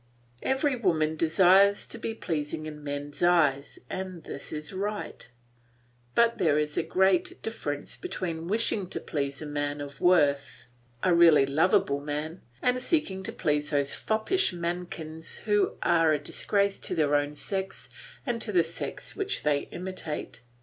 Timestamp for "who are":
15.41-16.11